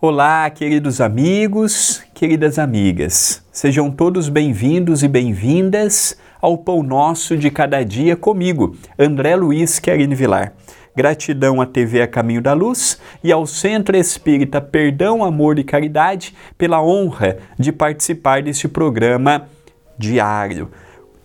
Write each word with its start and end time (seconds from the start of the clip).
Olá, 0.00 0.48
queridos 0.48 1.00
amigos, 1.00 2.04
queridas 2.14 2.56
amigas. 2.56 3.42
Sejam 3.50 3.90
todos 3.90 4.28
bem-vindos 4.28 5.02
e 5.02 5.08
bem-vindas 5.08 6.16
ao 6.40 6.56
Pão 6.56 6.84
Nosso 6.84 7.36
de 7.36 7.50
Cada 7.50 7.82
Dia 7.82 8.14
comigo, 8.14 8.76
André 8.96 9.34
Luiz 9.34 9.80
Querine 9.80 10.14
Vilar. 10.14 10.52
Gratidão 10.94 11.60
à 11.60 11.66
TV 11.66 12.00
A 12.00 12.06
Caminho 12.06 12.40
da 12.40 12.52
Luz 12.52 13.00
e 13.24 13.32
ao 13.32 13.44
Centro 13.44 13.96
Espírita 13.96 14.60
Perdão, 14.60 15.24
Amor 15.24 15.58
e 15.58 15.64
Caridade 15.64 16.32
pela 16.56 16.80
honra 16.80 17.38
de 17.58 17.72
participar 17.72 18.40
deste 18.40 18.68
programa 18.68 19.48
diário. 19.98 20.70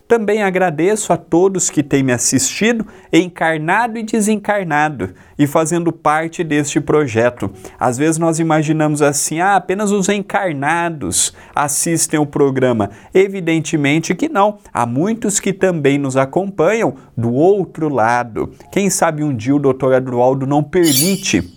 Também 0.06 0.42
agradeço 0.42 1.14
a 1.14 1.16
todos 1.16 1.70
que 1.70 1.82
têm 1.82 2.02
me 2.02 2.12
assistido, 2.12 2.86
encarnado 3.10 3.98
e 3.98 4.02
desencarnado, 4.02 5.14
e 5.38 5.46
fazendo 5.46 5.90
parte 5.90 6.44
deste 6.44 6.78
projeto. 6.78 7.50
Às 7.80 7.96
vezes 7.96 8.18
nós 8.18 8.38
imaginamos 8.38 9.00
assim, 9.00 9.40
ah, 9.40 9.56
apenas 9.56 9.90
os 9.90 10.10
encarnados 10.10 11.32
assistem 11.54 12.20
o 12.20 12.26
programa. 12.26 12.90
Evidentemente 13.14 14.14
que 14.14 14.28
não. 14.28 14.58
Há 14.72 14.84
muitos 14.84 15.40
que 15.40 15.54
também 15.54 15.96
nos 15.96 16.18
acompanham 16.18 16.94
do 17.16 17.32
outro 17.32 17.88
lado. 17.88 18.52
Quem 18.70 18.90
sabe 18.90 19.24
um 19.24 19.34
dia 19.34 19.56
o 19.56 19.58
doutor 19.58 19.94
Adroaldo 19.94 20.46
não 20.46 20.62
permite 20.62 21.50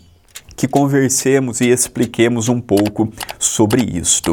que 0.56 0.70
conversemos 0.70 1.60
e 1.60 1.70
expliquemos 1.70 2.48
um 2.48 2.62
pouco 2.62 3.12
sobre 3.38 3.84
isto. 3.84 4.32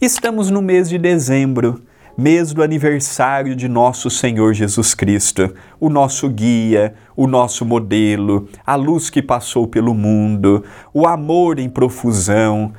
Estamos 0.00 0.50
no 0.50 0.62
mês 0.62 0.88
de 0.88 0.96
dezembro 0.96 1.82
mês 2.16 2.52
do 2.52 2.62
aniversário 2.62 3.56
de 3.56 3.68
nosso 3.68 4.10
Senhor 4.10 4.52
Jesus 4.52 4.94
Cristo, 4.94 5.54
o 5.80 5.88
nosso 5.88 6.28
guia, 6.28 6.94
o 7.16 7.26
nosso 7.26 7.64
modelo, 7.64 8.48
a 8.66 8.74
luz 8.74 9.08
que 9.08 9.22
passou 9.22 9.66
pelo 9.66 9.94
mundo, 9.94 10.64
o 10.92 11.06
amor 11.06 11.58
em 11.58 11.68
profusão, 11.68 12.72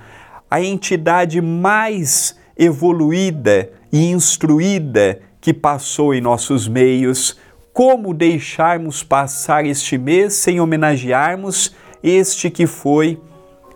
a 0.50 0.62
entidade 0.62 1.42
mais 1.42 2.38
evoluída 2.58 3.72
e 3.92 4.12
instruída 4.12 5.20
que 5.42 5.54
passou 5.54 6.14
em 6.14 6.22
nossos 6.22 6.68
meios. 6.68 7.38
Como 7.74 8.14
deixarmos 8.14 9.02
passar 9.02 9.66
este 9.66 9.98
mês 9.98 10.34
sem 10.36 10.60
homenagearmos 10.60 11.76
este 12.04 12.52
que 12.52 12.68
foi 12.68 13.20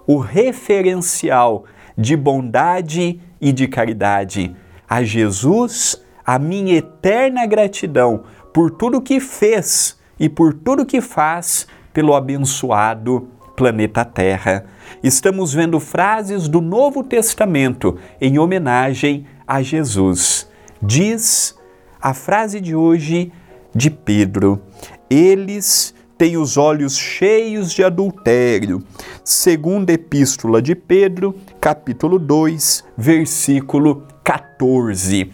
o 0.05 0.19
referencial 0.19 1.65
de 1.97 2.15
bondade 2.15 3.19
e 3.41 3.51
de 3.51 3.67
caridade? 3.67 4.55
A 4.89 5.03
Jesus 5.03 6.01
a 6.25 6.37
minha 6.37 6.75
eterna 6.75 7.45
gratidão 7.45 8.23
por 8.53 8.71
tudo 8.71 9.01
que 9.01 9.19
fez 9.19 9.97
e 10.19 10.27
por 10.27 10.53
tudo 10.53 10.85
que 10.85 10.99
faz 10.99 11.67
pelo 11.93 12.13
abençoado 12.13 13.29
planeta 13.55 14.05
Terra. 14.05 14.65
Estamos 15.01 15.53
vendo 15.53 15.79
frases 15.79 16.47
do 16.47 16.61
Novo 16.61 17.03
Testamento 17.03 17.97
em 18.19 18.37
homenagem 18.37 19.25
a 19.47 19.61
Jesus. 19.61 20.49
Diz 20.81 21.57
a 22.01 22.13
frase 22.13 22.59
de 22.59 22.75
hoje 22.75 23.31
de 23.73 23.89
Pedro: 23.89 24.61
Eles 25.09 25.95
têm 26.17 26.35
os 26.37 26.57
olhos 26.57 26.97
cheios 26.97 27.71
de 27.71 27.83
adultério. 27.83 28.83
Segunda 29.23 29.93
Epístola 29.93 30.61
de 30.61 30.75
Pedro, 30.75 31.35
capítulo 31.59 32.19
2, 32.19 32.83
versículo 32.97 34.03
14. 34.27 35.31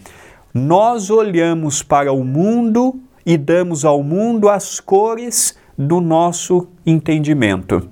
Nós 0.53 1.09
olhamos 1.09 1.81
para 1.81 2.13
o 2.13 2.23
mundo 2.23 2.99
e 3.25 3.39
damos 3.39 3.83
ao 3.83 4.03
mundo 4.03 4.47
as 4.47 4.79
cores 4.79 5.57
do 5.75 5.99
nosso 5.99 6.67
entendimento. 6.85 7.89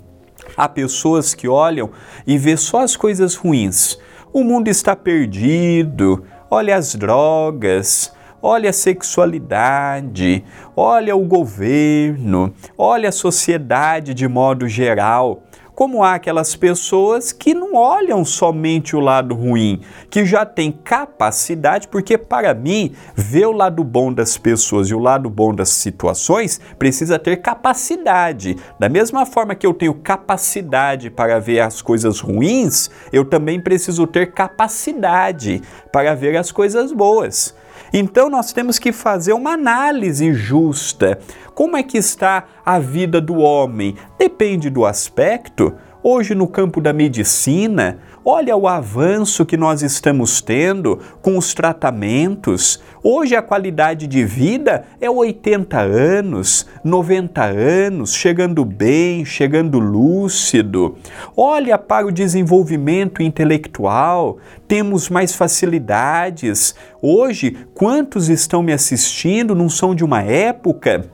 Há 0.55 0.69
pessoas 0.69 1.33
que 1.33 1.47
olham 1.47 1.89
e 2.27 2.37
vê 2.37 2.55
só 2.55 2.81
as 2.81 2.95
coisas 2.95 3.33
ruins. 3.33 3.97
O 4.31 4.43
mundo 4.43 4.67
está 4.67 4.95
perdido, 4.95 6.23
olha 6.51 6.75
as 6.75 6.93
drogas, 6.93 8.13
olha 8.39 8.69
a 8.69 8.73
sexualidade, 8.73 10.45
olha 10.75 11.15
o 11.15 11.25
governo, 11.25 12.53
olha 12.77 13.09
a 13.09 13.11
sociedade 13.11 14.13
de 14.13 14.27
modo 14.27 14.67
geral 14.67 15.41
como 15.75 16.03
há 16.03 16.15
aquelas 16.15 16.55
pessoas 16.55 17.31
que 17.31 17.53
não 17.53 17.75
olham 17.75 18.23
somente 18.23 18.95
o 18.95 18.99
lado 18.99 19.33
ruim, 19.33 19.81
que 20.09 20.25
já 20.25 20.45
têm 20.45 20.71
capacidade, 20.71 21.87
porque 21.87 22.17
para 22.17 22.53
mim, 22.53 22.93
ver 23.15 23.45
o 23.45 23.51
lado 23.51 23.83
bom 23.83 24.11
das 24.11 24.37
pessoas 24.37 24.89
e 24.89 24.93
o 24.93 24.99
lado 24.99 25.29
bom 25.29 25.53
das 25.53 25.69
situações 25.69 26.59
precisa 26.77 27.17
ter 27.17 27.37
capacidade. 27.37 28.57
Da 28.79 28.89
mesma 28.89 29.25
forma 29.25 29.55
que 29.55 29.65
eu 29.65 29.73
tenho 29.73 29.93
capacidade 29.93 31.09
para 31.09 31.39
ver 31.39 31.61
as 31.61 31.81
coisas 31.81 32.19
ruins, 32.19 32.89
eu 33.11 33.25
também 33.25 33.59
preciso 33.59 34.05
ter 34.05 34.31
capacidade 34.33 35.61
para 35.91 36.15
ver 36.15 36.37
as 36.37 36.51
coisas 36.51 36.91
boas. 36.91 37.55
Então 37.93 38.29
nós 38.29 38.53
temos 38.53 38.79
que 38.79 38.93
fazer 38.93 39.33
uma 39.33 39.51
análise 39.51 40.33
justa. 40.33 41.19
Como 41.53 41.75
é 41.75 41.83
que 41.83 41.97
está 41.97 42.45
a 42.65 42.79
vida 42.79 43.19
do 43.19 43.35
homem? 43.35 43.95
Depende 44.17 44.69
do 44.69 44.85
aspecto. 44.85 45.73
Hoje, 46.01 46.33
no 46.33 46.47
campo 46.47 46.79
da 46.81 46.93
medicina, 46.93 47.99
olha 48.23 48.55
o 48.55 48.67
avanço 48.67 49.45
que 49.45 49.57
nós 49.57 49.81
estamos 49.81 50.41
tendo 50.41 50.99
com 51.21 51.37
os 51.37 51.53
tratamentos. 51.53 52.81
Hoje, 53.03 53.35
a 53.35 53.41
qualidade 53.41 54.07
de 54.07 54.23
vida 54.23 54.85
é 54.99 55.09
80 55.09 55.79
anos, 55.79 56.65
90 56.83 57.43
anos, 57.43 58.13
chegando 58.13 58.63
bem, 58.63 59.25
chegando 59.25 59.79
lúcido. 59.79 60.95
Olha 61.35 61.77
para 61.77 62.07
o 62.07 62.11
desenvolvimento 62.11 63.21
intelectual, 63.21 64.37
temos 64.67 65.09
mais 65.09 65.35
facilidades. 65.35 66.75
Hoje, 67.01 67.57
quantos 67.73 68.29
estão 68.29 68.61
me 68.61 68.73
assistindo 68.73 69.55
não 69.55 69.69
são 69.69 69.95
de 69.95 70.03
uma 70.03 70.21
época 70.21 71.05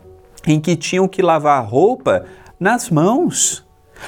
em 0.46 0.59
que 0.59 0.75
tinham 0.75 1.07
que 1.07 1.22
lavar 1.22 1.57
a 1.57 1.66
roupa 1.66 2.25
nas 2.59 2.90
mãos? 2.90 3.66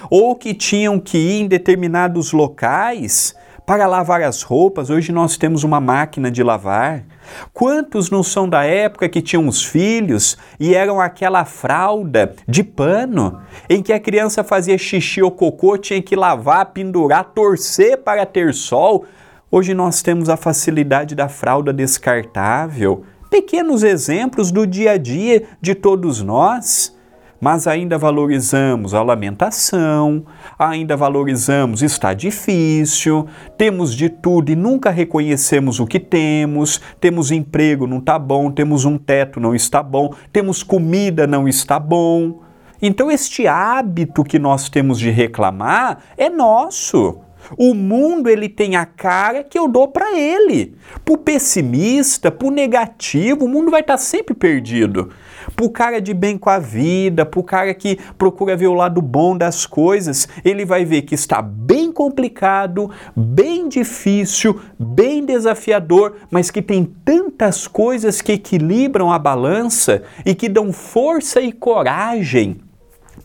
Ou 0.10 0.36
que 0.36 0.54
tinham 0.54 1.00
que 1.00 1.18
ir 1.18 1.42
em 1.42 1.48
determinados 1.48 2.32
locais 2.32 3.36
para 3.70 3.86
lavar 3.86 4.24
as 4.24 4.42
roupas. 4.42 4.90
Hoje 4.90 5.12
nós 5.12 5.38
temos 5.38 5.64
uma 5.64 5.80
máquina 5.80 6.32
de 6.32 6.42
lavar. 6.42 7.04
Quantos 7.54 8.10
não 8.10 8.24
são 8.24 8.50
da 8.50 8.64
época 8.64 9.08
que 9.08 9.22
tinham 9.22 9.48
os 9.48 9.64
filhos 9.64 10.36
e 10.60 10.74
eram 10.74 11.00
aquela 11.00 11.46
fralda 11.46 12.34
de 12.48 12.64
pano 12.64 13.40
em 13.70 13.84
que 13.84 13.94
a 13.94 14.00
criança 14.00 14.44
fazia 14.44 14.76
xixi 14.76 15.22
ou 15.22 15.30
cocô, 15.30 15.78
tinha 15.78 16.02
que 16.02 16.16
lavar, 16.16 16.66
pendurar, 16.68 17.26
torcer 17.26 18.00
para 18.00 18.26
ter 18.26 18.56
sol? 18.56 19.06
Hoje 19.52 19.76
nós 19.76 20.02
temos 20.02 20.30
a 20.30 20.36
facilidade 20.36 21.14
da 21.14 21.30
fralda 21.30 21.72
descartável. 21.72 23.04
Pequenos 23.30 23.84
exemplos 23.84 24.52
do 24.52 24.66
dia 24.66 24.94
a 24.94 24.98
dia 24.98 25.44
de 25.62 25.76
todos 25.76 26.24
nós 26.24 26.98
mas 27.40 27.68
ainda 27.68 27.98
valorizamos 27.98 28.94
a 28.94 29.02
lamentação, 29.02 30.26
ainda 30.58 30.96
valorizamos 30.98 31.82
está 31.82 32.14
difícil, 32.14 33.28
temos 33.58 33.96
de 33.96 34.10
tudo 34.10 34.52
e 34.52 34.56
nunca 34.56 34.90
reconhecemos 34.90 35.80
o 35.80 35.88
que 35.88 36.00
temos, 36.00 36.82
temos 37.00 37.32
emprego, 37.32 37.88
não 37.88 38.00
está 38.00 38.20
bom, 38.20 38.52
temos 38.52 38.86
um 38.86 38.98
teto, 38.98 39.40
não 39.40 39.56
está 39.56 39.82
bom, 39.82 40.14
temos 40.32 40.64
comida, 40.64 41.26
não 41.26 41.48
está 41.48 41.80
bom. 41.80 42.42
Então 42.82 43.12
este 43.12 43.46
hábito 43.48 44.24
que 44.24 44.40
nós 44.40 44.70
temos 44.70 45.00
de 45.00 45.10
reclamar 45.10 46.00
é 46.18 46.30
nosso. 46.30 47.20
O 47.58 47.74
mundo 47.74 48.30
ele 48.30 48.48
tem 48.48 48.76
a 48.76 48.86
cara 48.86 49.44
que 49.44 49.58
eu 49.58 49.68
dou 49.68 49.88
para 49.88 50.18
ele. 50.18 50.76
Para 51.04 51.14
o 51.14 51.18
pessimista, 51.18 52.32
para 52.32 52.48
o 52.48 52.52
negativo, 52.52 53.46
o 53.46 53.50
mundo 53.50 53.72
vai 53.72 53.82
estar 53.82 53.94
tá 53.94 53.98
sempre 53.98 54.34
perdido. 54.34 55.10
Para 55.56 55.66
o 55.66 55.70
cara 55.70 56.00
de 56.00 56.14
bem 56.14 56.38
com 56.38 56.50
a 56.50 56.60
vida, 56.60 57.26
para 57.26 57.40
o 57.40 57.44
cara 57.44 57.74
que 57.74 57.98
procura 58.18 58.56
ver 58.56 58.68
o 58.68 58.74
lado 58.74 59.02
bom 59.02 59.38
das 59.38 59.66
coisas, 59.66 60.28
ele 60.44 60.66
vai 60.66 60.86
ver 60.86 61.04
que 61.04 61.16
está 61.16 61.42
bem 61.42 61.92
complicado, 61.92 62.92
bem 63.16 63.68
difícil, 63.68 64.60
bem 64.78 65.26
desafiador, 65.26 66.18
mas 66.30 66.52
que 66.52 66.62
tem 66.62 66.86
tantas 67.04 67.68
coisas 67.68 68.22
que 68.22 68.34
equilibram 68.34 69.12
a 69.12 69.18
balança 69.18 70.04
e 70.26 70.36
que 70.36 70.50
dão 70.50 70.72
força 70.72 71.42
e 71.42 71.52
coragem 71.52 72.69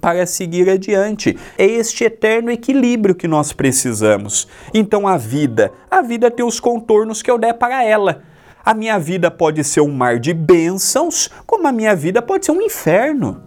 para 0.05 0.27
seguir 0.27 0.69
adiante. 0.69 1.35
É 1.57 1.65
este 1.65 2.05
eterno 2.05 2.51
equilíbrio 2.51 3.15
que 3.15 3.27
nós 3.27 3.55
precisamos. 3.55 4.47
Então 4.75 5.09
a 5.09 5.17
vida, 5.17 5.73
a 5.91 6.03
vida 6.03 6.31
tem 6.31 6.45
os 6.45 6.61
contornos 6.61 7.23
que 7.23 7.31
eu 7.31 7.39
der 7.39 7.55
para 7.55 7.83
ela. 7.83 8.23
A 8.63 8.75
minha 8.75 8.99
vida 8.99 9.31
pode 9.31 9.65
ser 9.65 9.81
um 9.81 9.91
mar 9.91 10.19
de 10.19 10.35
bênçãos, 10.35 11.31
como 11.47 11.67
a 11.67 11.73
minha 11.73 11.97
vida 11.97 12.21
pode 12.21 12.45
ser 12.45 12.53
um 12.53 12.61
inferno. 12.61 13.45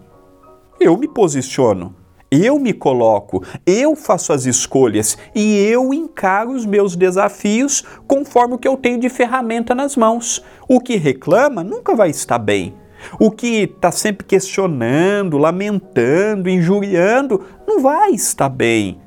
Eu 0.80 0.96
me 0.96 1.06
posiciono, 1.06 1.94
eu 2.28 2.58
me 2.58 2.72
coloco, 2.72 3.44
eu 3.64 3.94
faço 3.94 4.32
as 4.32 4.44
escolhas 4.44 5.16
e 5.32 5.58
eu 5.60 5.94
encaro 5.94 6.50
os 6.50 6.66
meus 6.66 6.96
desafios 6.96 7.84
conforme 8.08 8.54
o 8.54 8.58
que 8.58 8.66
eu 8.66 8.76
tenho 8.76 8.98
de 8.98 9.08
ferramenta 9.08 9.76
nas 9.76 9.94
mãos. 9.94 10.44
O 10.68 10.80
que 10.80 10.96
reclama 10.96 11.62
nunca 11.62 11.94
vai 11.94 12.10
estar 12.10 12.38
bem. 12.40 12.74
O 13.18 13.30
que 13.30 13.64
está 13.64 13.90
sempre 13.90 14.26
questionando, 14.26 15.38
lamentando, 15.38 16.48
injuriando, 16.48 17.44
não 17.66 17.80
vai 17.80 18.10
estar 18.10 18.48
bem. 18.48 19.00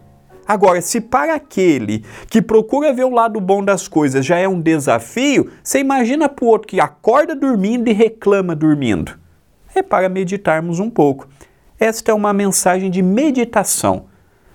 Agora, 0.47 0.81
se 0.81 0.99
para 0.99 1.35
aquele 1.35 2.03
que 2.29 2.41
procura 2.41 2.91
ver 2.91 3.05
o 3.05 3.13
lado 3.13 3.39
bom 3.39 3.63
das 3.63 3.87
coisas 3.87 4.25
já 4.25 4.37
é 4.37 4.47
um 4.47 4.59
desafio, 4.59 5.49
você 5.63 5.79
imagina 5.79 6.27
para 6.27 6.43
o 6.43 6.47
outro 6.49 6.67
que 6.67 6.79
acorda 6.79 7.35
dormindo 7.35 7.87
e 7.87 7.93
reclama 7.93 8.55
dormindo. 8.55 9.17
É 9.73 9.81
para 9.81 10.09
meditarmos 10.09 10.79
um 10.79 10.89
pouco. 10.89 11.29
Esta 11.79 12.11
é 12.11 12.13
uma 12.13 12.33
mensagem 12.33 12.91
de 12.91 13.01
meditação. 13.01 14.07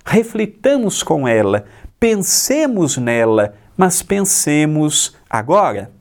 Reflitamos 0.05 1.03
com 1.03 1.27
ela, 1.27 1.65
pensemos 1.99 2.99
nela, 2.99 3.55
mas 3.77 4.03
pensemos 4.03 5.17
agora. 5.29 5.96